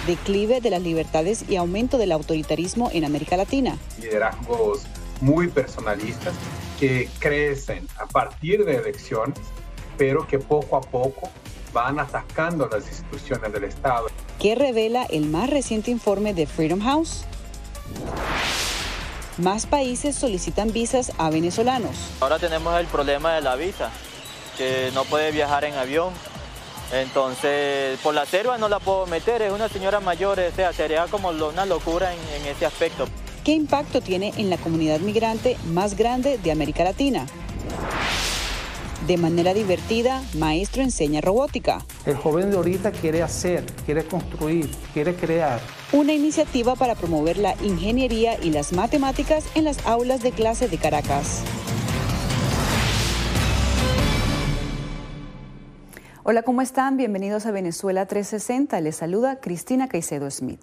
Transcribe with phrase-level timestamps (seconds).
[0.07, 3.77] Declive de las libertades y aumento del autoritarismo en América Latina.
[4.01, 4.83] liderazgos
[5.21, 6.35] muy personalistas
[6.79, 9.39] que crecen a partir de elecciones,
[9.97, 11.29] pero que poco a poco
[11.73, 14.07] van atacando las instituciones del Estado.
[14.39, 17.25] ¿Qué revela el más reciente informe de Freedom House?
[19.39, 21.97] Más países solicitan visas a venezolanos.
[22.21, 23.91] Ahora tenemos el problema de la visa,
[24.57, 26.13] que no puede viajar en avión.
[26.93, 31.07] Entonces, por la selva no la puedo meter, es una señora mayor, o sea, sería
[31.07, 33.07] como una locura en, en ese aspecto.
[33.45, 37.25] ¿Qué impacto tiene en la comunidad migrante más grande de América Latina?
[39.07, 41.85] De manera divertida, maestro enseña robótica.
[42.05, 45.61] El joven de ahorita quiere hacer, quiere construir, quiere crear.
[45.91, 50.77] Una iniciativa para promover la ingeniería y las matemáticas en las aulas de clase de
[50.77, 51.43] Caracas.
[56.25, 56.99] Hola, ¿cómo están?
[56.99, 58.79] Bienvenidos a Venezuela 360.
[58.83, 60.61] Les saluda Cristina Caicedo Smith.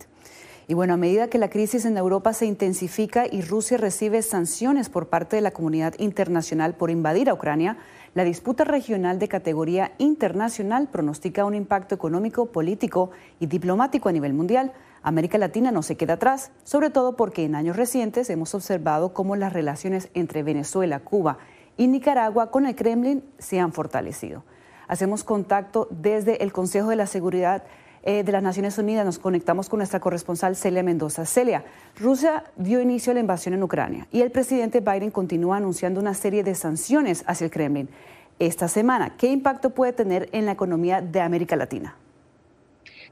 [0.68, 4.90] Y bueno, a medida que la crisis en Europa se intensifica y Rusia recibe sanciones
[4.90, 7.78] por parte de la comunidad internacional por invadir a Ucrania,
[8.16, 13.12] la disputa regional de categoría internacional pronostica un impacto económico, político
[13.42, 14.72] y diplomático a nivel mundial.
[15.03, 19.36] América Latina no se queda atrás, sobre todo porque en años recientes hemos observado cómo
[19.36, 21.40] las relaciones entre Venezuela, Cuba
[21.75, 24.46] y Nicaragua con el Kremlin se han fortalecido.
[24.88, 27.64] Hacemos contacto desde el Consejo de la Seguridad
[28.06, 29.04] eh, de las Naciones Unidas.
[29.04, 31.26] Nos conectamos con nuestra corresponsal Celia Mendoza.
[31.26, 31.66] Celia,
[32.00, 36.14] Rusia dio inicio a la invasión en Ucrania y el presidente Biden continúa anunciando una
[36.14, 37.90] serie de sanciones hacia el Kremlin.
[38.38, 41.96] Esta semana, ¿qué impacto puede tener en la economía de América Latina?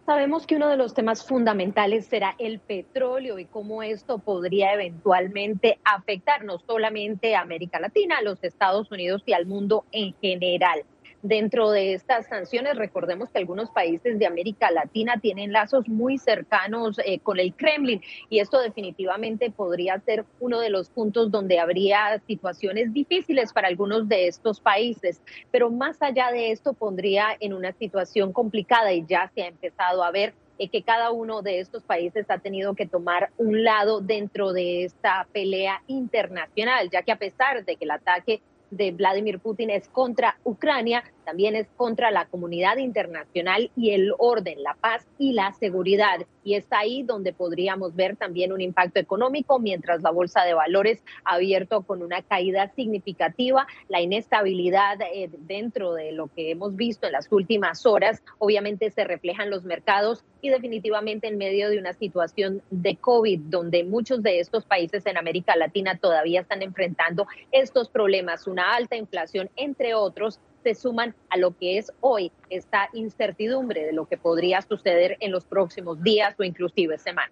[0.05, 5.79] Sabemos que uno de los temas fundamentales será el petróleo y cómo esto podría eventualmente
[5.85, 10.83] afectar no solamente a América Latina, a los Estados Unidos y al mundo en general.
[11.23, 16.99] Dentro de estas sanciones, recordemos que algunos países de América Latina tienen lazos muy cercanos
[16.99, 22.21] eh, con el Kremlin y esto definitivamente podría ser uno de los puntos donde habría
[22.27, 25.21] situaciones difíciles para algunos de estos países.
[25.49, 30.03] Pero más allá de esto, pondría en una situación complicada y ya se ha empezado
[30.03, 34.01] a ver eh, que cada uno de estos países ha tenido que tomar un lado
[34.01, 38.41] dentro de esta pelea internacional, ya que a pesar de que el ataque
[38.75, 44.61] de Vladimir Putin es contra Ucrania, también es contra la comunidad internacional y el orden,
[44.63, 46.25] la paz y la seguridad.
[46.43, 51.03] Y está ahí donde podríamos ver también un impacto económico, mientras la bolsa de valores
[51.23, 57.07] ha abierto con una caída significativa, la inestabilidad eh, dentro de lo que hemos visto
[57.07, 61.93] en las últimas horas, obviamente se reflejan los mercados y definitivamente en medio de una
[61.93, 67.89] situación de COVID, donde muchos de estos países en América Latina todavía están enfrentando estos
[67.89, 73.85] problemas, una alta inflación, entre otros, se suman a lo que es hoy esta incertidumbre
[73.85, 77.31] de lo que podría suceder en los próximos días o inclusive semanas.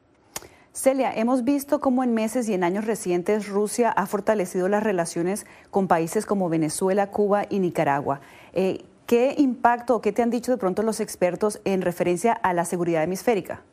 [0.74, 5.46] Celia, hemos visto cómo en meses y en años recientes Rusia ha fortalecido las relaciones
[5.70, 8.22] con países como Venezuela, Cuba y Nicaragua.
[8.54, 12.54] Eh, ¿Qué impacto o qué te han dicho de pronto los expertos en referencia a
[12.54, 13.64] la seguridad hemisférica?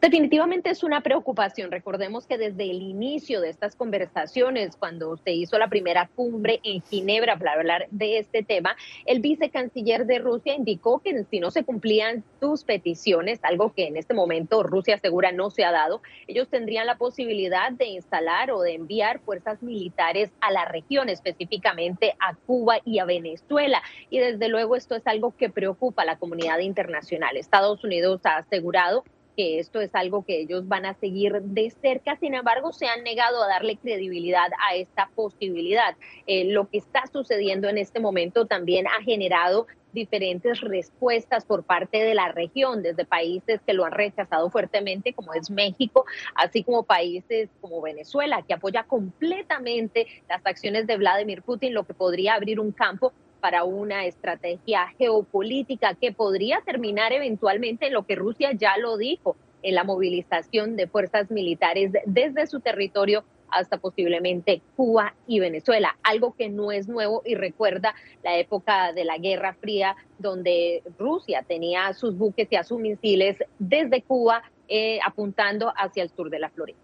[0.00, 1.70] Definitivamente es una preocupación.
[1.70, 6.82] Recordemos que desde el inicio de estas conversaciones, cuando se hizo la primera cumbre en
[6.82, 11.64] Ginebra para hablar de este tema, el vicecanciller de Rusia indicó que si no se
[11.64, 16.48] cumplían sus peticiones, algo que en este momento Rusia asegura no se ha dado, ellos
[16.48, 22.34] tendrían la posibilidad de instalar o de enviar fuerzas militares a la región, específicamente a
[22.34, 23.82] Cuba y a Venezuela.
[24.10, 27.36] Y desde luego esto es algo que preocupa a la comunidad internacional.
[27.36, 29.04] Estados Unidos ha asegurado
[29.36, 33.02] que esto es algo que ellos van a seguir de cerca, sin embargo se han
[33.02, 35.96] negado a darle credibilidad a esta posibilidad.
[36.26, 41.98] Eh, lo que está sucediendo en este momento también ha generado diferentes respuestas por parte
[41.98, 46.04] de la región, desde países que lo han rechazado fuertemente, como es México,
[46.34, 51.94] así como países como Venezuela, que apoya completamente las acciones de Vladimir Putin, lo que
[51.94, 53.12] podría abrir un campo
[53.44, 59.36] para una estrategia geopolítica que podría terminar eventualmente en lo que Rusia ya lo dijo,
[59.62, 66.32] en la movilización de fuerzas militares desde su territorio hasta posiblemente Cuba y Venezuela, algo
[66.32, 71.92] que no es nuevo y recuerda la época de la Guerra Fría, donde Rusia tenía
[71.92, 76.48] sus buques y a sus misiles desde Cuba eh, apuntando hacia el sur de la
[76.48, 76.78] Florida.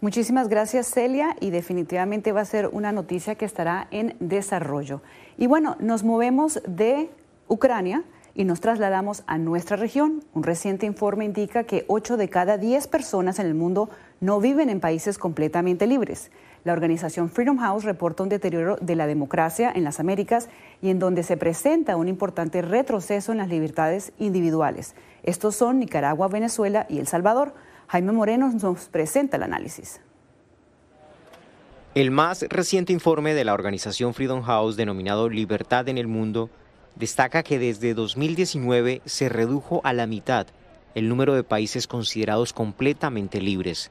[0.00, 5.02] Muchísimas gracias Celia y definitivamente va a ser una noticia que estará en desarrollo.
[5.36, 7.10] Y bueno, nos movemos de
[7.48, 10.22] Ucrania y nos trasladamos a nuestra región.
[10.34, 13.90] Un reciente informe indica que 8 de cada 10 personas en el mundo
[14.20, 16.30] no viven en países completamente libres.
[16.62, 20.48] La organización Freedom House reporta un deterioro de la democracia en las Américas
[20.80, 24.94] y en donde se presenta un importante retroceso en las libertades individuales.
[25.24, 27.52] Estos son Nicaragua, Venezuela y El Salvador.
[27.88, 30.02] Jaime Moreno nos presenta el análisis.
[31.94, 36.50] El más reciente informe de la organización Freedom House, denominado Libertad en el Mundo,
[36.96, 40.46] destaca que desde 2019 se redujo a la mitad
[40.94, 43.90] el número de países considerados completamente libres.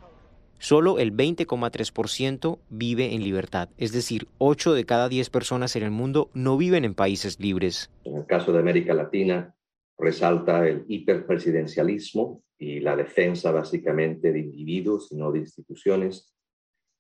[0.60, 5.92] Solo el 20,3% vive en libertad, es decir, 8 de cada 10 personas en el
[5.92, 7.90] mundo no viven en países libres.
[8.04, 9.56] En el caso de América Latina,
[9.98, 16.34] resalta el hiperpresidencialismo y la defensa básicamente de individuos y no de instituciones.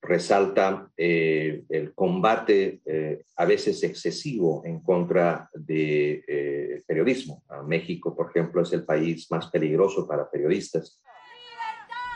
[0.02, 7.44] Resalta eh, el combate eh, a veces excesivo en contra del de, eh, periodismo.
[7.66, 11.02] México, por ejemplo, es el país más peligroso para periodistas.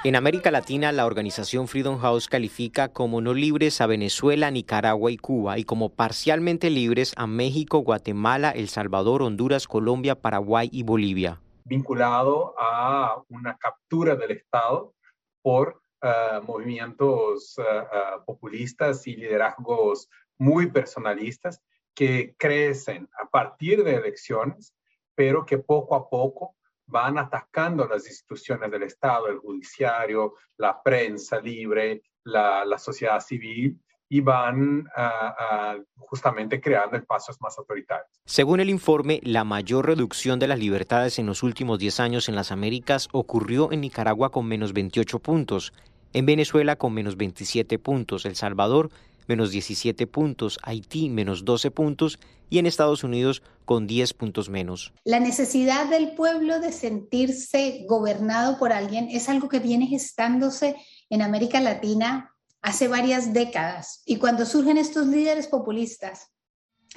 [0.04, 5.18] En América Latina, la organización Freedom House califica como no libres a Venezuela, Nicaragua y
[5.18, 11.40] Cuba y como parcialmente libres a México, Guatemala, El Salvador, Honduras, Colombia, Paraguay y Bolivia.
[11.66, 14.96] Vinculado a una captura del Estado
[15.44, 20.10] por uh, movimientos uh, uh, populistas y liderazgos
[20.40, 21.62] muy personalistas
[21.94, 24.74] que crecen a partir de elecciones,
[25.14, 26.56] pero que poco a poco
[26.92, 33.80] van atacando las instituciones del Estado, el judiciario, la prensa libre, la, sociedad civil
[34.10, 38.22] y van uh, uh, justamente creando espacios más autoritarios.
[38.26, 42.36] Según el informe, la mayor reducción de las libertades en los últimos 10 años en
[42.36, 45.74] las Américas ocurrió en Nicaragua con menos 28 puntos,
[46.14, 48.90] en Venezuela con menos 27 puntos, El Salvador
[49.28, 54.94] menos 17 puntos, Haití menos 12 puntos y en Estados Unidos con 10 puntos menos.
[55.06, 60.76] La necesidad del pueblo de sentirse gobernado por alguien es algo que viene gestándose
[61.10, 64.04] en América Latina hace varias décadas.
[64.06, 66.28] Y cuando surgen estos líderes populistas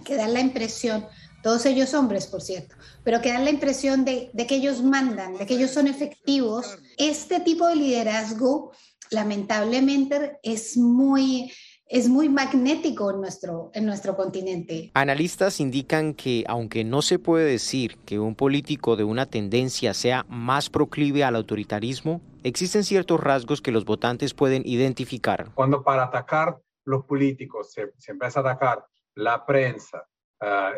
[0.04, 1.07] que dan la impresión,
[1.43, 5.37] todos ellos hombres, por cierto, pero que dan la impresión de, de que ellos mandan,
[5.37, 8.73] de que ellos son efectivos, este tipo de liderazgo
[9.11, 11.52] lamentablemente es muy
[11.88, 14.91] es muy magnético en nuestro, en nuestro continente.
[14.95, 20.25] Analistas indican que aunque no se puede decir que un político de una tendencia sea
[20.29, 25.50] más proclive al autoritarismo, existen ciertos rasgos que los votantes pueden identificar.
[25.55, 30.07] Cuando para atacar los políticos se, se empieza a atacar la prensa,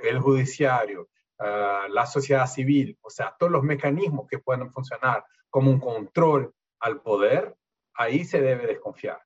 [0.02, 1.08] el judiciario,
[1.38, 7.00] la sociedad civil, o sea, todos los mecanismos que pueden funcionar como un control al
[7.00, 7.56] poder,
[7.94, 9.20] ahí se debe desconfiar.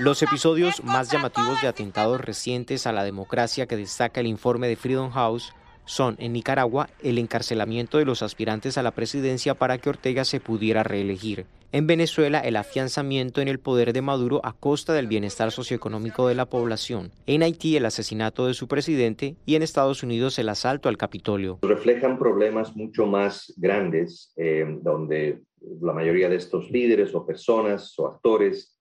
[0.00, 4.76] Los episodios más llamativos de atentados recientes a la democracia que destaca el informe de
[4.76, 5.52] Freedom House
[5.84, 10.40] son en Nicaragua el encarcelamiento de los aspirantes a la presidencia para que Ortega se
[10.40, 11.44] pudiera reelegir.
[11.72, 16.34] En Venezuela, el afianzamiento en el poder de Maduro a costa del bienestar socioeconómico de
[16.34, 17.10] la población.
[17.26, 21.58] En Haití, el asesinato de su presidente y en Estados Unidos, el asalto al Capitolio.
[21.60, 25.42] Reflejan problemas mucho más grandes, eh, donde
[25.82, 28.79] la mayoría de estos líderes o personas o actores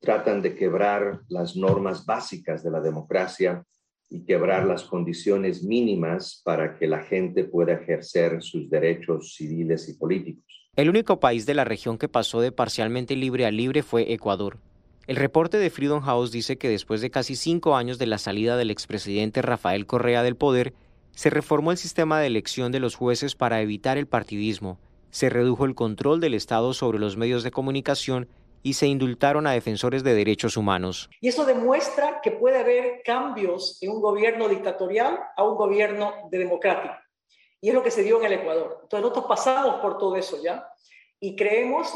[0.00, 3.64] tratan de quebrar las normas básicas de la democracia
[4.10, 9.94] y quebrar las condiciones mínimas para que la gente pueda ejercer sus derechos civiles y
[9.94, 10.44] políticos.
[10.76, 14.58] El único país de la región que pasó de parcialmente libre a libre fue Ecuador.
[15.06, 18.56] El reporte de Freedom House dice que después de casi cinco años de la salida
[18.56, 20.74] del expresidente Rafael Correa del poder,
[21.12, 24.78] se reformó el sistema de elección de los jueces para evitar el partidismo,
[25.10, 28.28] se redujo el control del Estado sobre los medios de comunicación
[28.62, 31.08] y se indultaron a defensores de derechos humanos.
[31.20, 36.38] Y eso demuestra que puede haber cambios en un gobierno dictatorial a un gobierno de
[36.38, 36.94] democrático.
[37.60, 38.80] Y es lo que se dio en el Ecuador.
[38.82, 40.68] Entonces nosotros pasamos por todo eso ya
[41.20, 41.92] y creemos,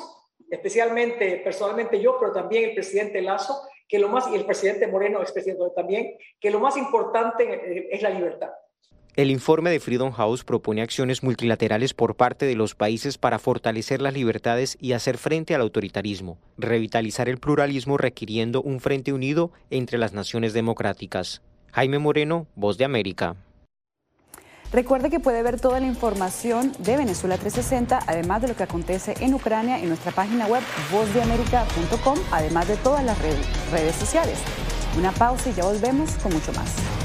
[0.51, 5.21] especialmente personalmente yo, pero también el presidente Lazo, que lo más, y el presidente Moreno,
[5.21, 8.51] expresidente también, que lo más importante es la libertad.
[9.15, 14.01] El informe de Freedom House propone acciones multilaterales por parte de los países para fortalecer
[14.01, 19.99] las libertades y hacer frente al autoritarismo, revitalizar el pluralismo requiriendo un frente unido entre
[19.99, 21.43] las naciones democráticas.
[21.73, 23.37] Jaime Moreno, Voz de América.
[24.73, 29.13] Recuerde que puede ver toda la información de Venezuela 360, además de lo que acontece
[29.21, 34.39] en Ucrania, en nuestra página web vozdeamerica.com, además de todas las redes sociales.
[34.97, 37.02] Una pausa y ya volvemos con mucho más.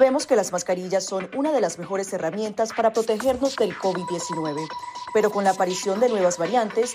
[0.00, 4.66] Sabemos que las mascarillas son una de las mejores herramientas para protegernos del COVID-19,
[5.12, 6.94] pero con la aparición de nuevas variantes,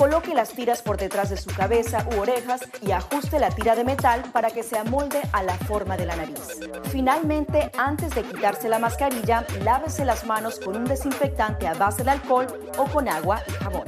[0.00, 3.84] Coloque las tiras por detrás de su cabeza u orejas y ajuste la tira de
[3.84, 6.58] metal para que se amolde a la forma de la nariz.
[6.84, 12.12] Finalmente, antes de quitarse la mascarilla, lávese las manos con un desinfectante a base de
[12.12, 12.46] alcohol
[12.78, 13.84] o con agua y jabón.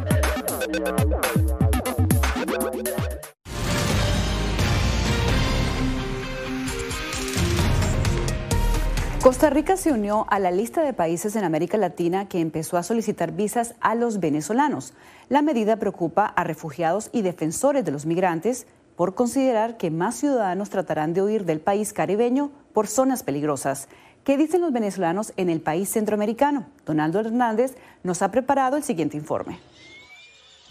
[9.22, 12.82] Costa Rica se unió a la lista de países en América Latina que empezó a
[12.82, 14.94] solicitar visas a los venezolanos.
[15.32, 18.66] La medida preocupa a refugiados y defensores de los migrantes
[18.96, 23.88] por considerar que más ciudadanos tratarán de huir del país caribeño por zonas peligrosas.
[24.24, 26.66] ¿Qué dicen los venezolanos en el país centroamericano?
[26.84, 29.58] Donaldo Hernández nos ha preparado el siguiente informe.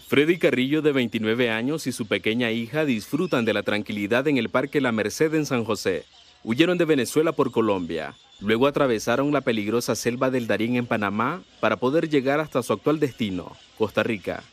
[0.06, 4.48] Freddy Carrillo, de 29 años, y su pequeña hija disfrutan de la tranquilidad en el
[4.48, 6.04] Parque La Merced en San José.
[6.44, 8.14] Huyeron de Venezuela por Colombia.
[8.38, 13.00] Luego atravesaron la peligrosa selva del Darién en Panamá para poder llegar hasta su actual
[13.00, 14.44] destino, Costa Rica.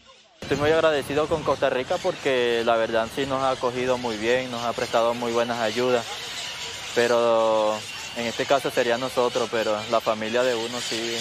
[0.49, 4.49] Estoy muy agradecido con Costa Rica porque la verdad sí nos ha acogido muy bien,
[4.49, 6.03] nos ha prestado muy buenas ayudas,
[6.95, 7.75] pero
[8.17, 11.17] en este caso sería nosotros, pero la familia de uno sí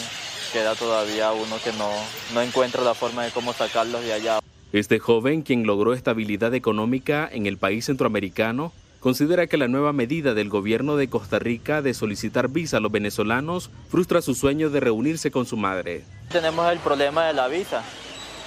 [0.50, 1.90] queda todavía uno que no,
[2.32, 4.38] no encuentra la forma de cómo sacarlos de allá.
[4.72, 10.32] Este joven, quien logró estabilidad económica en el país centroamericano, considera que la nueva medida
[10.32, 14.80] del gobierno de Costa Rica de solicitar visa a los venezolanos frustra su sueño de
[14.80, 16.04] reunirse con su madre.
[16.30, 17.84] Tenemos el problema de la visa,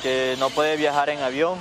[0.02, 1.58] que no puede viajar en avión.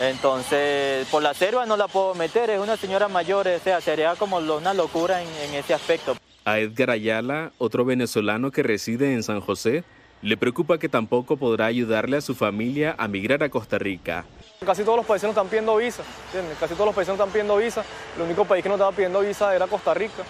[0.00, 4.16] Entonces, por la selva no la puedo meter, es una señora mayor, o sea, sería
[4.16, 6.16] como una locura en, en ese aspecto.
[6.44, 9.84] A Edgar Ayala, otro venezolano que reside en San José,
[10.20, 14.24] le preocupa que tampoco podrá ayudarle a su familia a migrar a Costa Rica.
[14.64, 16.56] Casi todos los países nos están pidiendo visa, ¿entiendes?
[16.58, 17.84] Casi todos los países nos están pidiendo visa.
[18.16, 20.22] El único país que no estaba pidiendo visa era Costa Rica,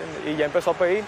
[0.00, 0.34] ¿entiendes?
[0.34, 1.04] Y ya empezó a pedir.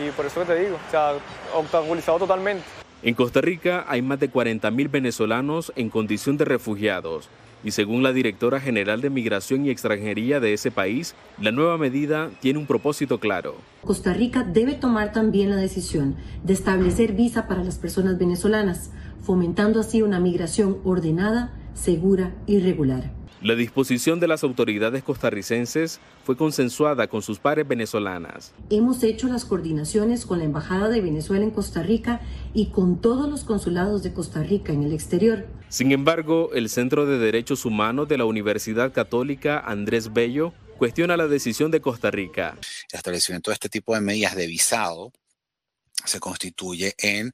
[0.00, 1.14] Y por eso que te digo, se ha
[1.54, 2.79] obstaculizado totalmente.
[3.02, 7.30] En Costa Rica hay más de 40.000 venezolanos en condición de refugiados
[7.64, 12.30] y según la directora general de Migración y Extranjería de ese país, la nueva medida
[12.40, 13.54] tiene un propósito claro.
[13.84, 18.90] Costa Rica debe tomar también la decisión de establecer visa para las personas venezolanas,
[19.22, 23.19] fomentando así una migración ordenada, segura y regular.
[23.42, 28.52] La disposición de las autoridades costarricenses fue consensuada con sus pares venezolanas.
[28.68, 32.20] Hemos hecho las coordinaciones con la Embajada de Venezuela en Costa Rica
[32.52, 35.46] y con todos los consulados de Costa Rica en el exterior.
[35.70, 41.26] Sin embargo, el Centro de Derechos Humanos de la Universidad Católica Andrés Bello cuestiona la
[41.26, 42.58] decisión de Costa Rica.
[42.92, 45.12] El establecimiento de este tipo de medidas de visado
[46.04, 47.32] se constituye en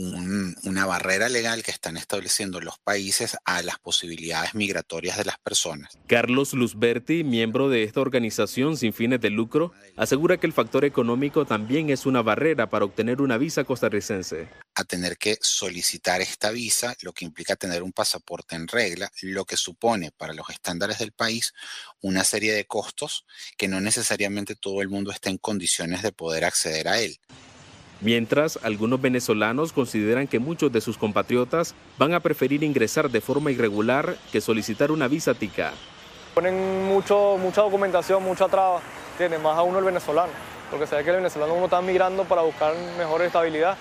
[0.00, 5.38] un, una barrera legal que están estableciendo los países a las posibilidades migratorias de las
[5.38, 5.98] personas.
[6.06, 11.44] Carlos Luzberti, miembro de esta organización sin fines de lucro, asegura que el factor económico
[11.44, 14.48] también es una barrera para obtener una visa costarricense.
[14.74, 19.44] A tener que solicitar esta visa, lo que implica tener un pasaporte en regla, lo
[19.44, 21.52] que supone para los estándares del país
[22.00, 26.44] una serie de costos que no necesariamente todo el mundo está en condiciones de poder
[26.44, 27.18] acceder a él.
[28.02, 33.50] Mientras, algunos venezolanos consideran que muchos de sus compatriotas van a preferir ingresar de forma
[33.50, 35.72] irregular que solicitar una visa tica.
[36.34, 38.80] Ponen mucho, mucha documentación, mucha traba,
[39.18, 40.32] tiene más a uno el venezolano,
[40.70, 43.76] porque sabe que el venezolano uno está migrando para buscar mejor estabilidad.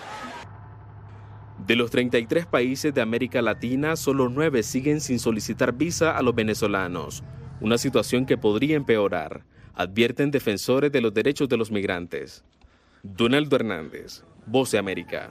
[1.65, 6.35] De los 33 países de América Latina, solo 9 siguen sin solicitar visa a los
[6.35, 7.23] venezolanos,
[7.61, 12.43] una situación que podría empeorar, advierten defensores de los derechos de los migrantes.
[13.03, 15.29] Donaldo Hernández, Voz de América.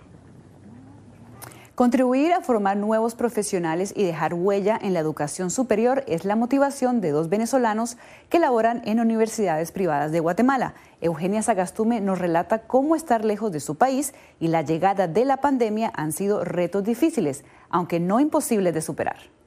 [1.74, 7.02] Contribuir a formar nuevos profesionales y dejar huella en la educación superior es la motivación
[7.02, 7.98] de dos venezolanos
[8.30, 10.74] que laboran en universidades privadas de Guatemala.
[11.02, 15.36] Eugenia Sagastume nos relata cómo estar lejos de su país y la llegada de la
[15.36, 19.37] pandemia han sido retos difíciles, aunque no imposibles de superar.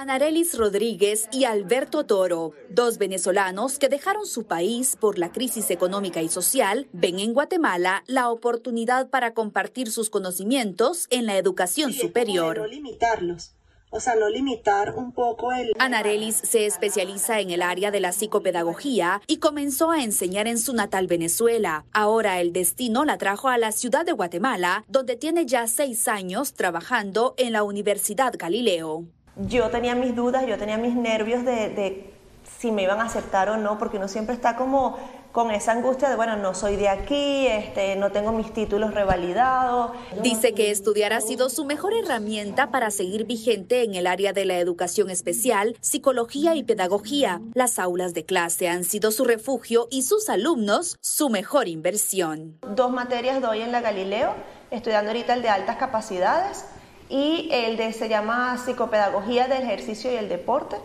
[0.00, 6.22] Anarelis Rodríguez y Alberto Toro, dos venezolanos que dejaron su país por la crisis económica
[6.22, 12.56] y social, ven en Guatemala la oportunidad para compartir sus conocimientos en la educación superior.
[12.56, 13.54] No limitarlos.
[13.90, 15.72] O sea, no limitar un poco el...
[15.78, 20.72] Anarelis se especializa en el área de la psicopedagogía y comenzó a enseñar en su
[20.72, 21.84] natal Venezuela.
[21.92, 26.54] Ahora el destino la trajo a la ciudad de Guatemala, donde tiene ya seis años
[26.54, 29.04] trabajando en la Universidad Galileo
[29.36, 32.12] yo tenía mis dudas, yo tenía mis nervios de,
[32.58, 34.98] si me iban a aceptar o no, porque uno siempre está como
[35.32, 39.92] con esa angustia de, bueno, no soy de aquí, este, no tengo mis títulos revalidados.
[40.22, 44.44] Dice que estudiar ha sido su mejor herramienta para seguir vigente en el área de
[44.44, 47.40] la educación especial, psicología y pedagogía.
[47.54, 52.58] Las aulas de clase han sido su refugio y sus alumnos su mejor inversión.
[52.74, 54.34] Dos materias doy en la Galileo,
[54.72, 56.64] estudiando ahorita el de altas capacidades
[57.10, 60.76] y el de se llama Psicopedagogía del Ejercicio y el Deporte.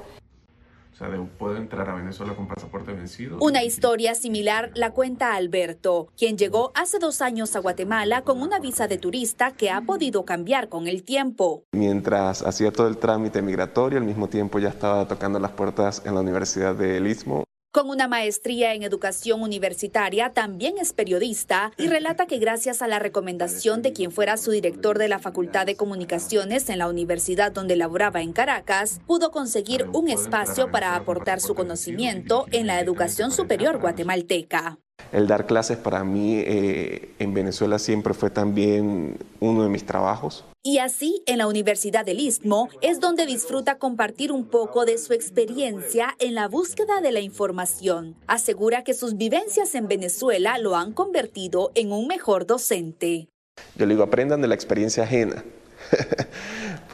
[0.96, 3.38] O sea, puedo entrar a Venezuela con pasaporte vencido.
[3.42, 8.60] Una historia similar la cuenta Alberto, quien llegó hace dos años a Guatemala con una
[8.60, 11.64] visa de turista que ha podido cambiar con el tiempo.
[11.74, 16.16] Mientras hacía todo el trámite migratorio, al mismo tiempo ya estaba tocando las puertas en
[16.16, 17.44] la Universidad del Istmo.
[17.76, 23.00] Con una maestría en educación universitaria, también es periodista y relata que gracias a la
[23.00, 27.76] recomendación de quien fuera su director de la Facultad de Comunicaciones en la universidad donde
[27.76, 33.82] laboraba en Caracas, pudo conseguir un espacio para aportar su conocimiento en la educación superior
[33.82, 34.78] guatemalteca.
[35.12, 40.46] El dar clases para mí eh, en Venezuela siempre fue también uno de mis trabajos.
[40.67, 45.13] Y así, en la Universidad del Istmo, es donde disfruta compartir un poco de su
[45.13, 48.15] experiencia en la búsqueda de la información.
[48.25, 53.30] Asegura que sus vivencias en Venezuela lo han convertido en un mejor docente.
[53.75, 55.45] Yo le digo, aprendan de la experiencia ajena.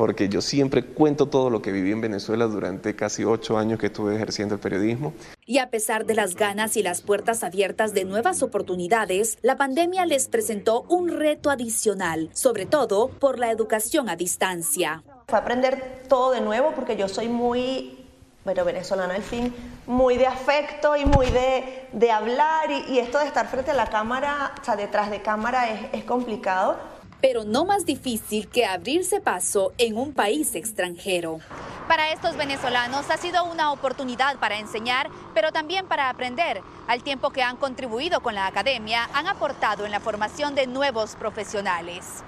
[0.02, 3.86] porque yo siempre cuento todo lo que viví en Venezuela durante casi ocho años que
[3.86, 5.14] estuve ejerciendo el periodismo.
[5.46, 10.08] Y a pesar de las ganas y las puertas abiertas de nuevas oportunidades, la pandemia
[10.08, 15.04] les presentó un reto adicional, sobre todo por la educación a distancia.
[15.28, 18.00] Fue aprender todo de nuevo porque yo soy muy
[18.44, 19.54] bueno, venezolano al fin,
[19.86, 23.76] muy de afecto y muy de, de hablar y, y, esto de estar frente a
[23.76, 26.80] la cámara, o sea, detrás de cámara es, es complicado
[27.22, 31.40] pero no más difícil que abrirse paso en un país extranjero.
[31.88, 36.62] Para estos venezolanos ha sido una oportunidad para enseñar, pero también para aprender.
[36.88, 41.16] Al tiempo que han contribuido con la academia, han aportado en la formación de nuevos
[41.16, 42.24] profesionales.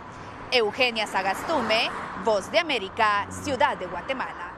[0.51, 1.89] Eugenia Sagastume,
[2.23, 4.51] Voz de América, Ciudad de Guatemala.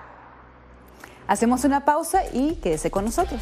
[1.27, 3.41] Hacemos una pausa y quédese con nosotros.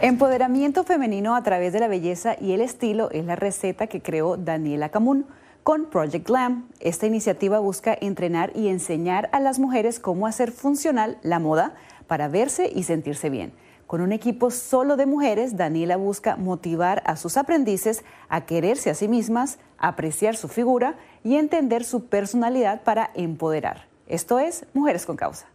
[0.00, 4.36] Empoderamiento femenino a través de la belleza y el estilo es la receta que creó
[4.36, 5.24] Daniela Camun
[5.62, 6.68] con Project Glam.
[6.80, 11.74] Esta iniciativa busca entrenar y enseñar a las mujeres cómo hacer funcional la moda
[12.06, 13.52] para verse y sentirse bien.
[13.86, 18.94] Con un equipo solo de mujeres, Daniela busca motivar a sus aprendices a quererse a
[18.94, 23.86] sí mismas, apreciar su figura y entender su personalidad para empoderar.
[24.06, 25.46] Esto es Mujeres con Causa.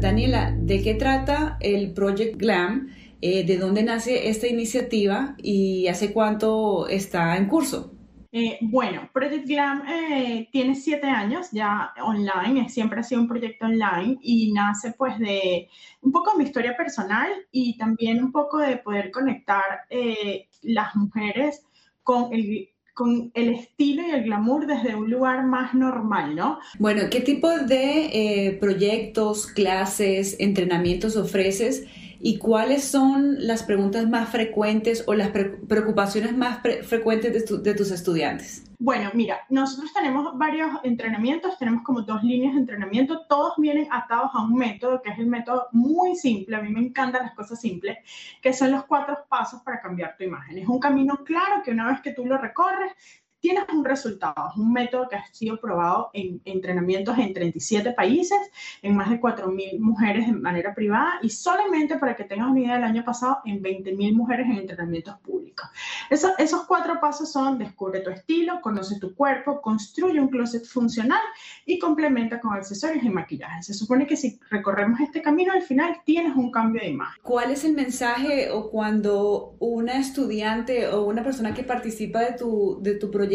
[0.00, 2.88] Daniela, ¿de qué trata el Project Glam?
[3.20, 7.92] Eh, ¿De dónde nace esta iniciativa y hace cuánto está en curso?
[8.30, 13.66] Eh, bueno, Project Glam eh, tiene siete años ya online, siempre ha sido un proyecto
[13.66, 15.68] online y nace pues de
[16.02, 19.86] un poco mi historia personal y también un poco de poder conectar
[20.62, 21.64] las mujeres
[22.04, 26.58] con el, con el estilo y el glamour desde un lugar más normal, ¿no?
[26.80, 31.86] Bueno, ¿qué tipo de proyectos, clases, entrenamientos ofreces?
[32.20, 38.64] Y cuáles son las preguntas más frecuentes o las preocupaciones más frecuentes de, tus estudiantes?
[38.78, 44.30] Bueno, mira, nosotros tenemos varios entrenamientos, tenemos como dos líneas de entrenamiento, todos vienen atados
[44.34, 47.60] a un método que es el método muy simple, a mí me encantan las cosas
[47.60, 47.98] simples,
[48.40, 50.58] que son los cuatro pasos para cambiar tu imagen.
[50.58, 52.92] Es un camino claro que una vez que tú lo recorres,
[53.40, 54.50] tienes un resultado.
[54.50, 58.38] Es un método que ha sido probado en entrenamientos en 37 países,
[58.82, 62.74] en más de 4.000 mujeres de manera privada y solamente para que tengas una idea
[62.74, 65.68] del año pasado en 20.000 mujeres en entrenamientos públicos.
[66.10, 71.20] esos cuatro pasos son descubre tu estilo, conoce tu cuerpo, construye un closet funcional
[71.64, 73.62] y complementa con accesorios y maquillaje.
[73.62, 77.20] Se supone que si recorremos este camino al final tienes un cambio de imagen.
[77.22, 82.78] ¿Cuál es el mensaje o cuando una estudiante o una persona que participa de tu,
[82.82, 83.27] de tu proyecto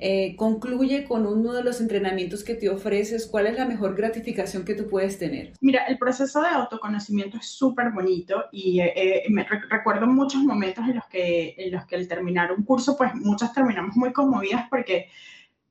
[0.00, 4.64] eh, concluye con uno de los entrenamientos que te ofreces, ¿cuál es la mejor gratificación
[4.64, 5.54] que tú puedes tener?
[5.60, 10.84] Mira, el proceso de autoconocimiento es súper bonito y eh, eh, me recuerdo muchos momentos
[10.86, 14.68] en los, que, en los que al terminar un curso, pues muchas terminamos muy conmovidas
[14.70, 15.08] porque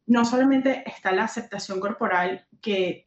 [0.08, 3.06] no solamente está la aceptación corporal que.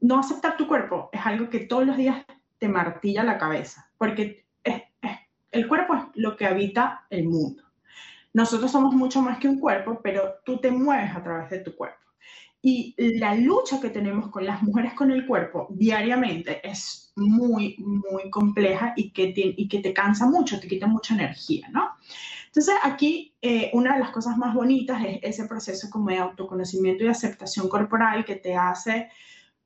[0.00, 2.26] No aceptar tu cuerpo es algo que todos los días
[2.58, 4.44] te martilla la cabeza, porque
[5.50, 7.63] el cuerpo es lo que habita el mundo.
[8.34, 11.74] Nosotros somos mucho más que un cuerpo, pero tú te mueves a través de tu
[11.74, 11.98] cuerpo.
[12.60, 18.30] Y la lucha que tenemos con las mujeres con el cuerpo diariamente es muy, muy
[18.30, 21.90] compleja y que te, y que te cansa mucho, te quita mucha energía, ¿no?
[22.46, 27.04] Entonces aquí eh, una de las cosas más bonitas es ese proceso como de autoconocimiento
[27.04, 29.10] y aceptación corporal que te hace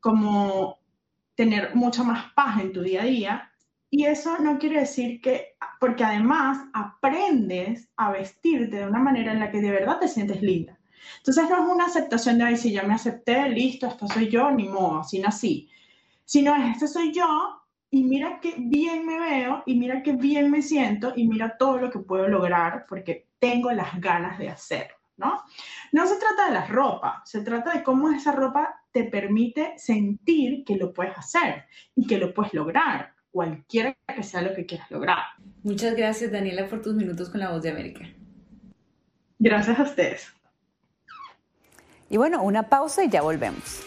[0.00, 0.78] como
[1.34, 3.52] tener mucha más paz en tu día a día
[3.90, 9.40] y eso no quiere decir que, porque además aprendes a vestirte de una manera en
[9.40, 10.78] la que de verdad te sientes linda.
[11.18, 14.50] Entonces no es una aceptación de, ay, si ya me acepté, listo, esto soy yo,
[14.50, 15.70] ni modo, así nací.
[16.24, 20.50] Sino es, este soy yo y mira qué bien me veo y mira qué bien
[20.50, 24.96] me siento y mira todo lo que puedo lograr porque tengo las ganas de hacerlo,
[25.16, 25.42] ¿no?
[25.92, 30.64] No se trata de la ropa, se trata de cómo esa ropa te permite sentir
[30.64, 34.90] que lo puedes hacer y que lo puedes lograr cualquiera que sea lo que quieras
[34.90, 35.18] lograr.
[35.62, 38.04] Muchas gracias, Daniela, por tus minutos con la voz de América.
[39.38, 40.32] Gracias a ustedes.
[42.10, 43.84] Y bueno, una pausa y ya volvemos.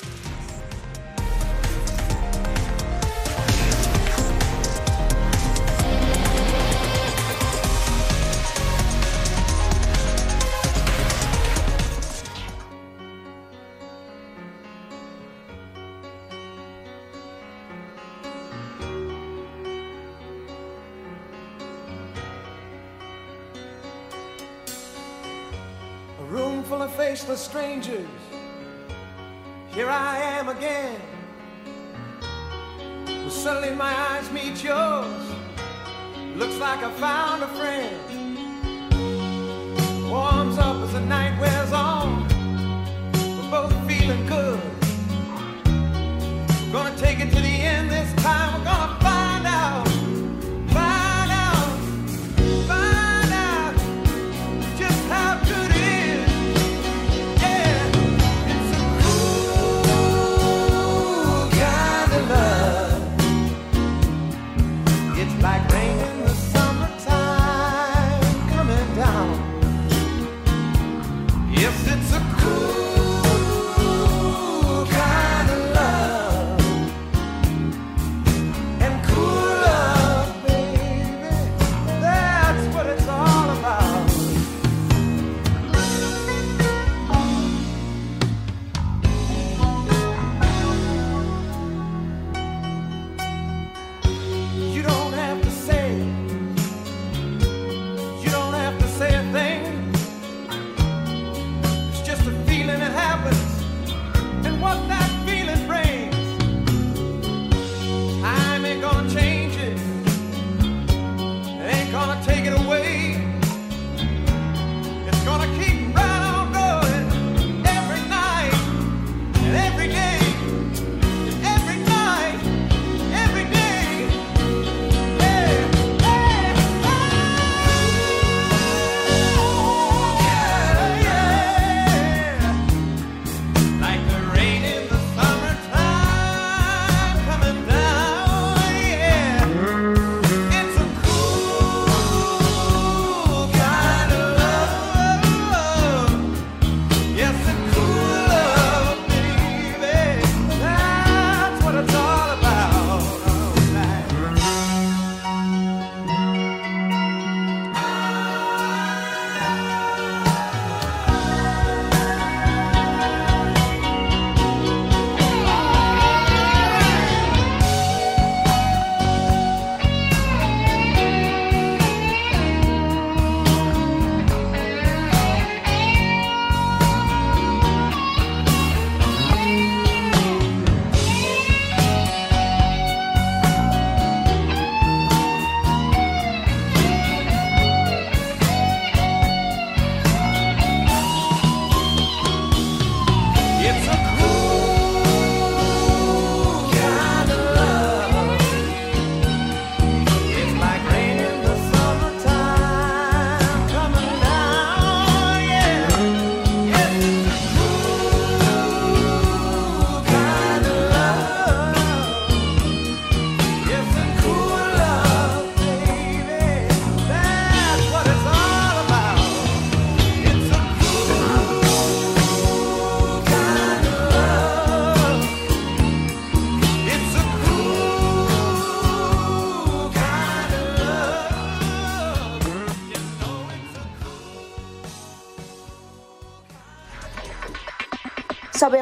[36.82, 37.31] Like I found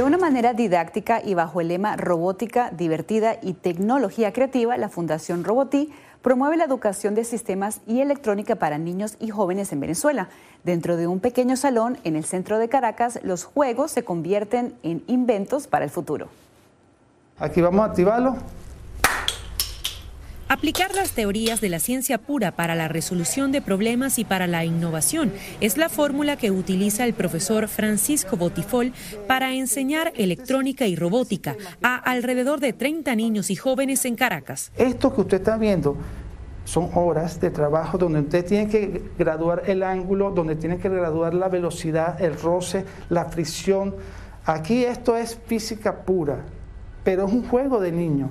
[0.00, 5.44] De una manera didáctica y bajo el lema Robótica divertida y tecnología creativa, la Fundación
[5.44, 5.92] Robotí
[6.22, 10.30] promueve la educación de sistemas y electrónica para niños y jóvenes en Venezuela.
[10.64, 15.04] Dentro de un pequeño salón en el centro de Caracas, los juegos se convierten en
[15.06, 16.28] inventos para el futuro.
[17.38, 18.36] Aquí vamos a activarlo.
[20.50, 24.64] Aplicar las teorías de la ciencia pura para la resolución de problemas y para la
[24.64, 28.92] innovación es la fórmula que utiliza el profesor Francisco Botifol
[29.28, 34.72] para enseñar electrónica y robótica a alrededor de 30 niños y jóvenes en Caracas.
[34.76, 35.96] Esto que usted está viendo
[36.64, 41.32] son horas de trabajo donde usted tiene que graduar el ángulo, donde tiene que graduar
[41.32, 43.94] la velocidad, el roce, la fricción.
[44.44, 46.40] Aquí esto es física pura,
[47.04, 48.30] pero es un juego de niños.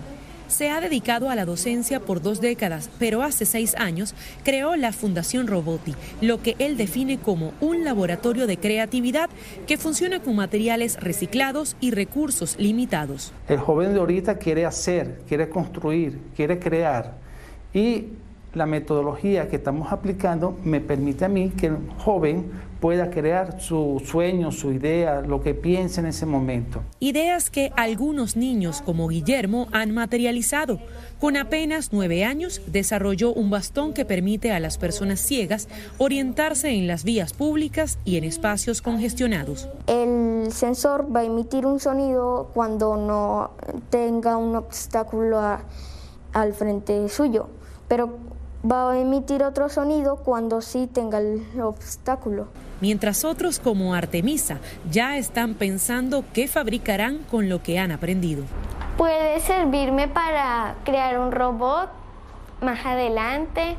[0.50, 4.91] Se ha dedicado a la docencia por dos décadas, pero hace seis años creó la
[4.91, 9.30] Fundación Roboti, lo que él define como un laboratorio de creatividad
[9.68, 13.32] que funciona con materiales reciclados y recursos limitados.
[13.47, 17.18] El joven de ahorita quiere hacer, quiere construir, quiere crear.
[17.72, 18.08] Y
[18.56, 24.02] la metodología que estamos aplicando me permite a mí que el joven pueda crear su
[24.06, 26.82] sueño, su idea, lo que piense en ese momento.
[27.00, 30.80] Ideas que algunos niños como Guillermo han materializado.
[31.20, 35.68] Con apenas nueve años desarrolló un bastón que permite a las personas ciegas
[35.98, 39.68] orientarse en las vías públicas y en espacios congestionados.
[39.88, 43.52] El sensor va a emitir un sonido cuando no
[43.90, 45.64] tenga un obstáculo a-
[46.32, 47.50] al frente suyo,
[47.90, 48.18] pero
[48.70, 52.48] va a emitir otro sonido cuando sí tenga el obstáculo.
[52.82, 54.60] Mientras otros como Artemisa
[54.90, 58.44] ya están pensando qué fabricarán con lo que han aprendido.
[58.98, 61.90] Puede servirme para crear un robot
[62.62, 63.78] más adelante,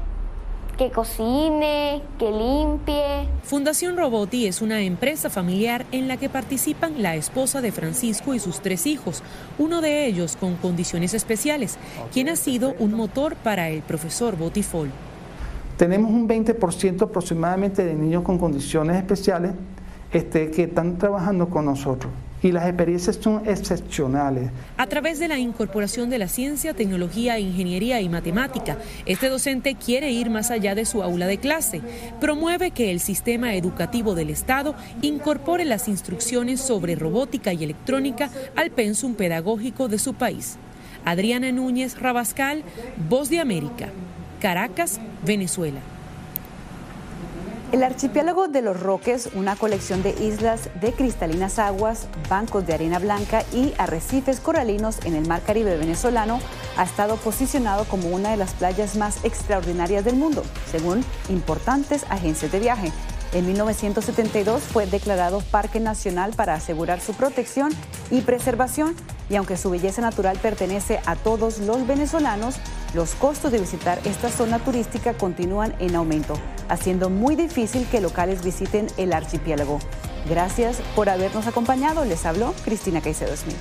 [0.81, 3.29] que cocine, que limpie.
[3.43, 8.39] Fundación Roboti es una empresa familiar en la que participan la esposa de Francisco y
[8.39, 9.23] sus tres hijos,
[9.59, 11.77] uno de ellos con condiciones especiales,
[12.15, 14.91] quien ha sido un motor para el profesor Botifol.
[15.81, 19.53] Tenemos un 20% aproximadamente de niños con condiciones especiales
[20.13, 22.13] este, que están trabajando con nosotros.
[22.43, 24.51] Y las experiencias son excepcionales.
[24.77, 28.77] A través de la incorporación de la ciencia, tecnología, ingeniería y matemática,
[29.07, 31.81] este docente quiere ir más allá de su aula de clase.
[32.21, 38.71] Promueve que el sistema educativo del Estado incorpore las instrucciones sobre robótica y electrónica al
[38.71, 40.59] pensum pedagógico de su país.
[41.07, 42.65] Adriana Núñez Rabascal,
[43.09, 43.89] Voz de América,
[44.41, 45.81] Caracas, Venezuela.
[47.73, 52.99] El archipiélago de los Roques, una colección de islas de cristalinas aguas, bancos de arena
[52.99, 56.41] blanca y arrecifes coralinos en el mar Caribe venezolano,
[56.77, 62.51] ha estado posicionado como una de las playas más extraordinarias del mundo, según importantes agencias
[62.51, 62.93] de viaje.
[63.33, 67.71] En 1972 fue declarado Parque Nacional para asegurar su protección
[68.11, 68.97] y preservación
[69.31, 72.57] y aunque su belleza natural pertenece a todos los venezolanos,
[72.93, 76.35] los costos de visitar esta zona turística continúan en aumento,
[76.69, 79.79] haciendo muy difícil que locales visiten el archipiélago.
[80.29, 82.05] Gracias por habernos acompañado.
[82.05, 83.57] Les habló Cristina Caicedo Smith.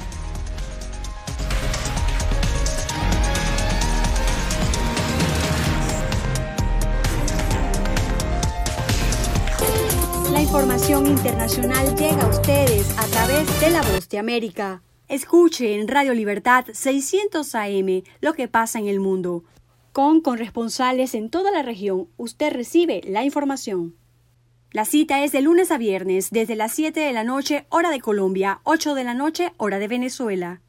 [10.32, 14.82] La información internacional llega a ustedes a través de la voz América.
[15.10, 19.44] Escuche en Radio Libertad 600 AM lo que pasa en el mundo.
[19.92, 23.96] Con corresponsales en toda la región, usted recibe la información.
[24.72, 28.00] La cita es de lunes a viernes desde las 7 de la noche, hora de
[28.00, 30.62] Colombia, 8 de la noche, hora de Venezuela.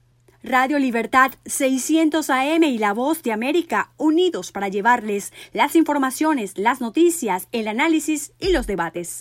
[0.43, 6.81] Radio Libertad 600 AM y La Voz de América unidos para llevarles las informaciones, las
[6.81, 9.19] noticias, el análisis y los debates.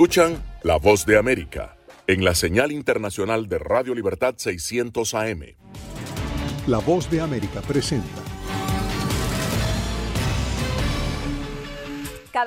[0.00, 1.76] Escuchan La Voz de América
[2.06, 5.42] en la señal internacional de Radio Libertad 600 AM.
[6.66, 8.19] La Voz de América presenta.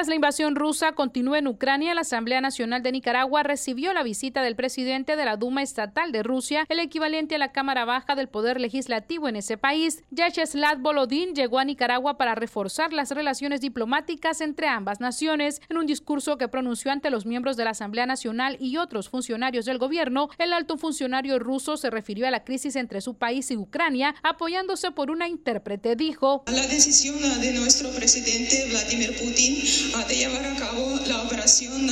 [0.00, 4.42] Mientras la invasión rusa continúa en Ucrania, la Asamblea Nacional de Nicaragua recibió la visita
[4.42, 8.30] del presidente de la Duma Estatal de Rusia, el equivalente a la Cámara Baja del
[8.30, 10.02] Poder Legislativo en ese país.
[10.10, 15.60] Yacheslav Volodin llegó a Nicaragua para reforzar las relaciones diplomáticas entre ambas naciones.
[15.68, 19.66] En un discurso que pronunció ante los miembros de la Asamblea Nacional y otros funcionarios
[19.66, 23.58] del gobierno, el alto funcionario ruso se refirió a la crisis entre su país y
[23.58, 25.94] Ucrania, apoyándose por una intérprete.
[25.94, 31.88] Dijo: La decisión de nuestro presidente Vladimir Putin de llevar a cabo la operación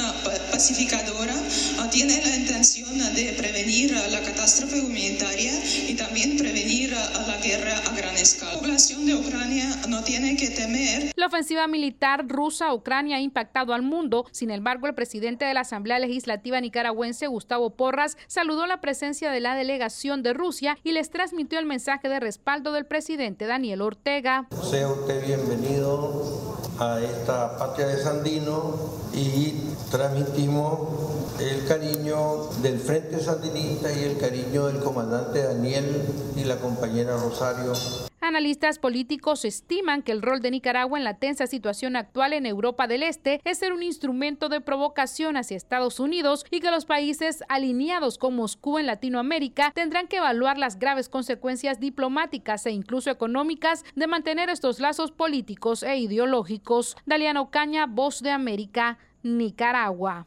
[0.51, 1.35] pacificadora
[1.91, 5.53] tiene la intención de prevenir la catástrofe humanitaria
[5.89, 8.55] y también prevenir la guerra a gran escala.
[8.55, 11.13] La población de Ucrania no tiene que temer.
[11.17, 14.27] La ofensiva militar rusa a Ucrania ha impactado al mundo.
[14.33, 19.41] Sin embargo, el presidente de la Asamblea Legislativa nicaragüense, Gustavo Porras, saludó la presencia de
[19.41, 24.47] la delegación de Rusia y les transmitió el mensaje de respaldo del presidente Daniel Ortega.
[24.71, 28.75] Sea usted bienvenido a esta patria de Sandino
[29.13, 29.55] y
[29.91, 30.79] transmitimos
[31.41, 36.03] el cariño del Frente Sandinista y el cariño del comandante Daniel
[36.37, 37.73] y la compañera Rosario.
[38.29, 42.87] Analistas políticos estiman que el rol de Nicaragua en la tensa situación actual en Europa
[42.87, 47.43] del Este es ser un instrumento de provocación hacia Estados Unidos y que los países
[47.49, 53.83] alineados con Moscú en Latinoamérica tendrán que evaluar las graves consecuencias diplomáticas e incluso económicas
[53.97, 56.99] de mantener estos lazos políticos e ideológicos.
[57.07, 60.27] Daliano Caña, Voz de América, Nicaragua.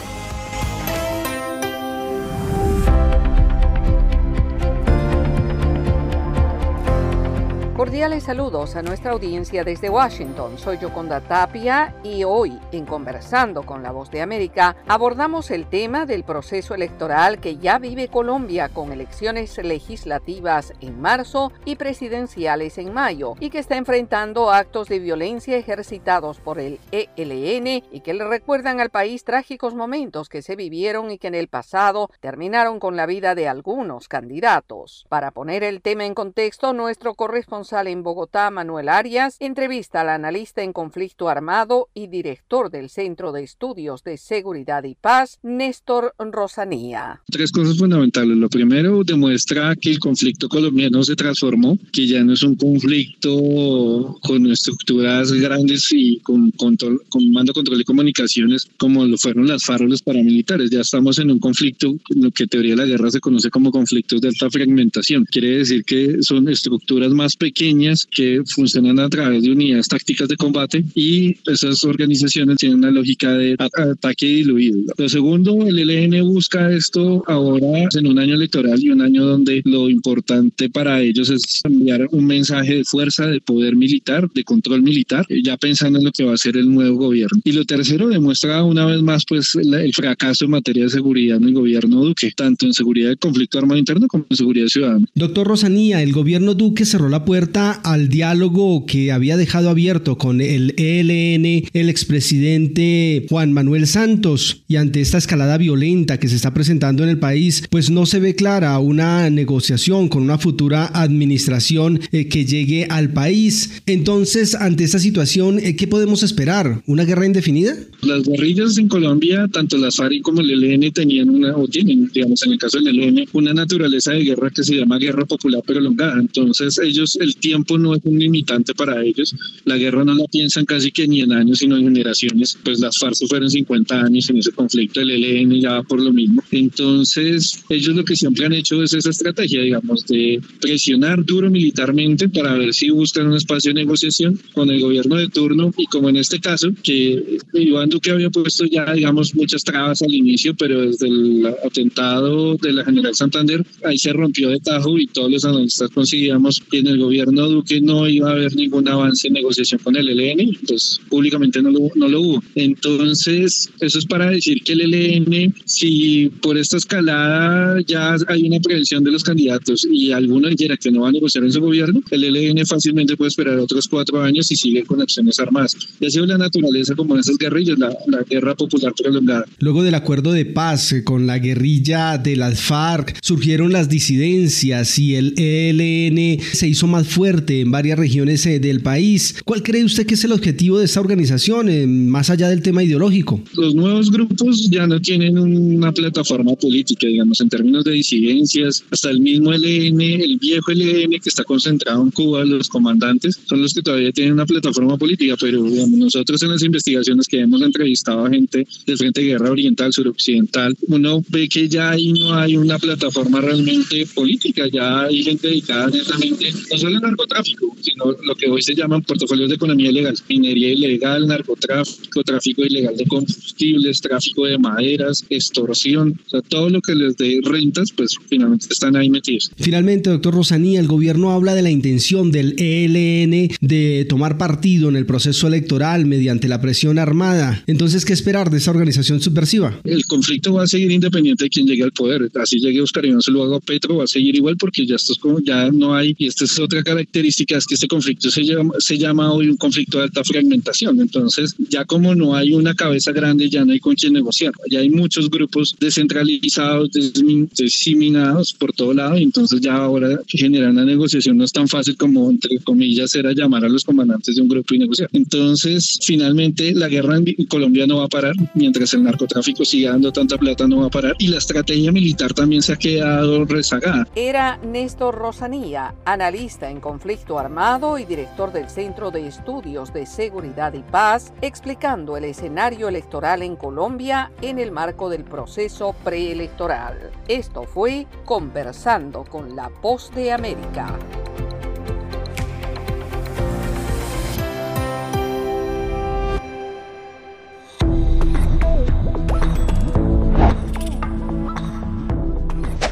[8.01, 10.57] Cordiales saludos a nuestra audiencia desde Washington.
[10.57, 16.07] Soy Yoconda Tapia y hoy, en Conversando con la Voz de América, abordamos el tema
[16.07, 22.91] del proceso electoral que ya vive Colombia con elecciones legislativas en marzo y presidenciales en
[22.91, 28.23] mayo y que está enfrentando actos de violencia ejercitados por el ELN y que le
[28.23, 32.95] recuerdan al país trágicos momentos que se vivieron y que en el pasado terminaron con
[32.95, 35.05] la vida de algunos candidatos.
[35.07, 40.63] Para poner el tema en contexto, nuestro corresponsal en Bogotá, Manuel Arias, entrevista al analista
[40.63, 47.21] en conflicto armado y director del Centro de Estudios de Seguridad y Paz, Néstor Rosanía.
[47.29, 48.37] Tres cosas fundamentales.
[48.37, 54.17] Lo primero, demuestra que el conflicto colombiano se transformó, que ya no es un conflicto
[54.23, 59.63] con estructuras grandes y con, control, con mando, control y comunicaciones como lo fueron las
[59.63, 60.69] FARC los paramilitares.
[60.69, 63.71] Ya estamos en un conflicto, lo que en teoría de la guerra se conoce como
[63.71, 65.25] conflictos de alta fragmentación.
[65.25, 70.37] Quiere decir que son estructuras más pequeñas que funcionan a través de unidades tácticas de
[70.37, 74.79] combate y esas organizaciones tienen una lógica de ataque diluido.
[74.97, 79.61] Lo segundo, el ELN busca esto ahora en un año electoral y un año donde
[79.65, 84.81] lo importante para ellos es enviar un mensaje de fuerza, de poder militar, de control
[84.81, 87.39] militar, ya pensando en lo que va a ser el nuevo gobierno.
[87.43, 91.45] Y lo tercero, demuestra una vez más pues el fracaso en materia de seguridad en
[91.45, 95.05] el gobierno Duque, tanto en seguridad del conflicto armado interno como en seguridad ciudadana.
[95.15, 100.41] Doctor Rosanía, el gobierno Duque cerró la puerta al diálogo que había dejado abierto con
[100.41, 106.53] el ELN el expresidente Juan Manuel Santos y ante esta escalada violenta que se está
[106.53, 111.99] presentando en el país, pues no se ve clara una negociación con una futura administración
[112.11, 113.81] eh, que llegue al país.
[113.85, 116.81] Entonces, ante esta situación, eh, ¿qué podemos esperar?
[116.85, 117.75] ¿Una guerra indefinida?
[118.01, 122.41] Las guerrillas en Colombia, tanto las FARC como el ELN tenían una, o tienen, digamos,
[122.43, 126.19] en el caso del ELN, una naturaleza de guerra que se llama guerra popular prolongada.
[126.19, 129.35] Entonces, ellos, el tiempo no es un limitante para ellos.
[129.65, 132.57] La guerra no la piensan casi que ni en años, sino en generaciones.
[132.63, 136.43] Pues las FARC fueron 50 años en ese conflicto, el ELN ya por lo mismo.
[136.51, 142.29] Entonces, ellos lo que siempre han hecho es esa estrategia, digamos, de presionar duro militarmente
[142.29, 146.09] para ver si buscan un espacio de negociación con el gobierno de turno y como
[146.09, 150.81] en este caso, que Iván Duque había puesto ya, digamos, muchas trabas al inicio, pero
[150.81, 155.45] desde el atentado de la General Santander, ahí se rompió de tajo y todos los
[155.45, 159.81] analistas conseguíamos que en el gobierno Duque no iba a haber ningún avance en negociación
[159.83, 162.43] con el ELN, pues públicamente no lo, no lo hubo.
[162.55, 168.59] Entonces, eso es para decir que el ELN, si por esta escalada ya hay una
[168.59, 172.01] prevención de los candidatos y alguno dijera que no va a negociar en su gobierno,
[172.11, 175.75] el ELN fácilmente puede esperar otros cuatro años y sigue con acciones armadas.
[175.99, 179.45] Y ha sido la naturaleza como esas guerrillas, la, la guerra popular prolongada.
[179.59, 185.15] Luego del acuerdo de paz con la guerrilla de las FARC, surgieron las disidencias y
[185.15, 189.41] el ELN se hizo más fuerte en varias regiones eh, del país.
[189.45, 192.83] ¿Cuál cree usted que es el objetivo de esta organización, eh, más allá del tema
[192.83, 193.41] ideológico?
[193.55, 198.83] Los nuevos grupos ya no tienen una plataforma política, digamos, en términos de disidencias.
[198.91, 203.61] Hasta el mismo ELN, el viejo ELN que está concentrado en Cuba, los comandantes, son
[203.61, 207.61] los que todavía tienen una plataforma política, pero digamos, nosotros en las investigaciones que hemos
[207.61, 212.33] entrevistado a gente del Frente de Guerra Oriental, Suroccidental, uno ve que ya ahí no
[212.33, 218.11] hay una plataforma realmente política, ya hay gente dedicada netamente no solo al narcotráfico, sino
[218.23, 223.05] lo que hoy se llaman portafolios de economía ilegal, minería ilegal, narcotráfico, tráfico ilegal de
[223.05, 228.67] combustibles, tráfico de maderas, extorsión, o sea, todo lo que les dé rentas, pues finalmente
[228.69, 229.51] están ahí metidos.
[229.57, 234.95] Finalmente, doctor Rosanía, el gobierno habla de la intención del ELN de tomar partido en
[234.95, 237.63] el proceso electoral mediante la presión armada.
[237.67, 239.79] Entonces, ¿qué esperar de esa organización subversiva?
[239.83, 242.29] El conflicto va a seguir independiente de quién llegue al poder.
[242.35, 245.19] Así llegue Oscar Iván Zuluaga o Petro, va a seguir igual porque ya esto es
[245.19, 248.73] como, ya no hay, y esta es otra característica es que este conflicto se llama,
[248.79, 250.99] se llama hoy un conflicto de alta fragmentación.
[250.99, 254.53] Entonces, ya como no hay una cabeza grande, ya no hay con quien negociar.
[254.69, 260.85] Ya hay muchos grupos descentralizados, diseminados por todo lado, y entonces ya ahora generar una
[260.85, 264.49] negociación no es tan fácil como, entre comillas, era llamar a los comandantes de un
[264.49, 265.09] grupo y negociar.
[265.13, 270.11] Entonces, finalmente, la guerra en Colombia no va a parar, mientras el narcotráfico siga dando
[270.11, 274.07] tanta plata, no va a parar, y la estrategia militar también se ha quedado rezagada.
[274.15, 277.00] Era Néstor Rosanía, analista en conflicto
[277.37, 283.41] armado y director del Centro de Estudios de Seguridad y Paz, explicando el escenario electoral
[283.41, 287.11] en Colombia en el marco del proceso preelectoral.
[287.27, 290.87] Esto fue Conversando con la Voz de América.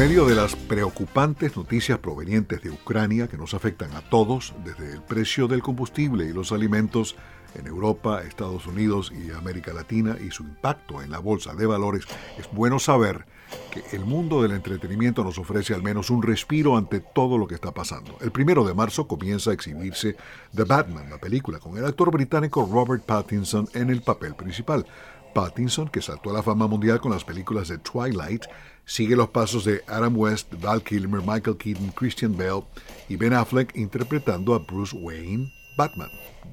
[0.00, 5.02] Medio de las preocupantes noticias provenientes de Ucrania que nos afectan a todos, desde el
[5.02, 7.16] precio del combustible y los alimentos
[7.54, 12.06] en Europa, Estados Unidos y América Latina y su impacto en la bolsa de valores,
[12.38, 13.26] es bueno saber
[13.70, 17.56] que el mundo del entretenimiento nos ofrece al menos un respiro ante todo lo que
[17.56, 18.16] está pasando.
[18.22, 20.16] El primero de marzo comienza a exhibirse
[20.54, 24.86] The Batman, la película, con el actor británico Robert Pattinson en el papel principal.
[25.32, 28.44] Pattinson, que saltó a la fama mundial con las películas de Twilight,
[28.84, 32.64] sigue los pasos de Adam West, Val Kilmer, Michael Keaton, Christian Bale
[33.08, 36.10] y Ben Affleck interpretando a Bruce Wayne, Batman,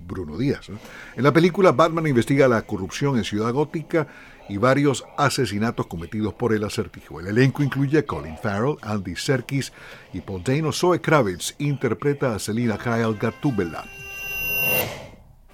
[0.07, 0.69] Bruno Díaz.
[1.15, 4.07] En la película, Batman investiga la corrupción en Ciudad Gótica
[4.49, 7.19] y varios asesinatos cometidos por el acertijo.
[7.19, 9.73] El elenco incluye a Colin Farrell, Andy Serkis
[10.13, 10.71] y Paul Dano.
[10.71, 13.83] Zoe Kravitz interpreta a Selina Kyle Gatubela.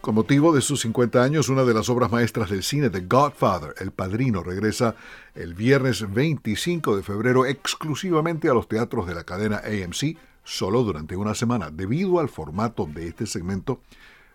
[0.03, 3.73] Con motivo de sus 50 años, una de las obras maestras del cine, The Godfather,
[3.79, 4.97] El Padrino, regresa
[5.33, 11.15] el viernes 25 de febrero exclusivamente a los teatros de la cadena AMC, solo durante
[11.15, 13.79] una semana, debido al formato de este segmento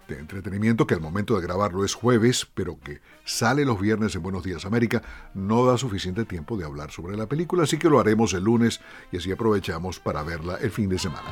[0.09, 4.23] de entretenimiento que al momento de grabarlo es jueves, pero que sale los viernes en
[4.23, 5.03] Buenos Días América,
[5.35, 8.81] no da suficiente tiempo de hablar sobre la película, así que lo haremos el lunes
[9.12, 11.29] y así aprovechamos para verla el fin de semana.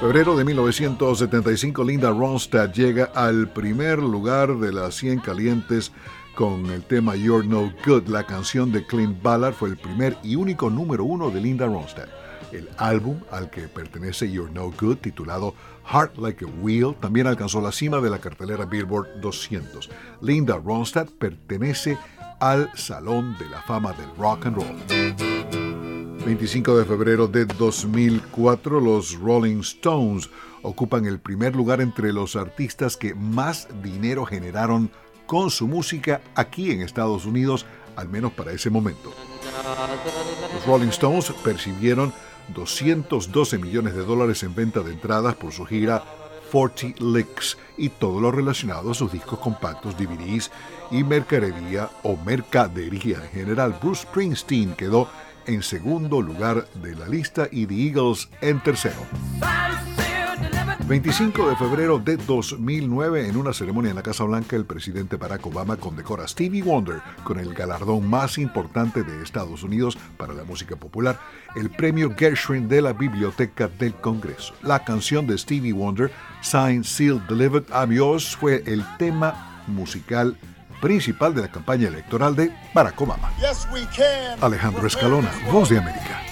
[0.00, 5.90] Febrero de 1975, Linda Ronstadt llega al primer lugar de las 100 calientes
[6.34, 8.08] con el tema You're No Good.
[8.08, 12.10] La canción de Clint Ballard fue el primer y único número uno de Linda Ronstadt.
[12.52, 15.54] El álbum al que pertenece You're No Good, titulado
[15.90, 19.88] Heart Like a Wheel, también alcanzó la cima de la cartelera Billboard 200.
[20.20, 21.96] Linda Ronstadt pertenece
[22.38, 25.35] al Salón de la Fama del Rock and Roll.
[26.26, 30.28] 25 de febrero de 2004, los Rolling Stones
[30.62, 34.90] ocupan el primer lugar entre los artistas que más dinero generaron
[35.26, 37.64] con su música aquí en Estados Unidos,
[37.94, 39.12] al menos para ese momento.
[40.52, 42.12] Los Rolling Stones percibieron
[42.56, 46.02] 212 millones de dólares en venta de entradas por su gira
[46.50, 50.50] 40 Licks y todo lo relacionado a sus discos compactos, DVDs
[50.90, 53.78] y mercadería o mercadería en general.
[53.80, 55.08] Bruce Springsteen quedó
[55.46, 59.06] en segundo lugar de la lista y The Eagles en tercero.
[60.88, 65.44] 25 de febrero de 2009, en una ceremonia en la Casa Blanca, el presidente Barack
[65.44, 70.44] Obama condecora a Stevie Wonder con el galardón más importante de Estados Unidos para la
[70.44, 71.18] música popular,
[71.56, 74.54] el premio Gershwin de la Biblioteca del Congreso.
[74.62, 80.36] La canción de Stevie Wonder, Signed, Sealed, Delivered, Amios, fue el tema musical
[80.80, 83.32] principal de la campaña electoral de Barack Obama.
[84.40, 86.22] Alejandro Escalona, Voz de América.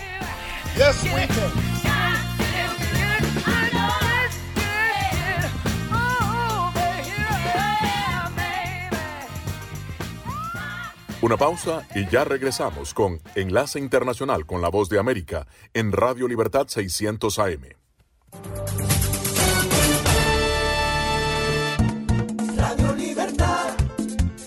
[11.25, 16.29] Una pausa y ya regresamos con Enlace Internacional con la Voz de América en Radio
[16.29, 18.94] Libertad 600 AM.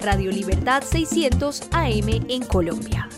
[0.08, 3.10] Radio Libertad 600 AM en Colombia.